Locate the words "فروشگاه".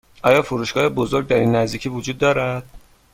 0.41-0.89